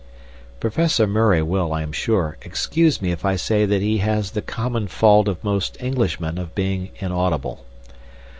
[0.59, 4.41] Professor Murray will, I am sure, excuse me if I say that he has the
[4.41, 7.63] common fault of most Englishmen of being inaudible.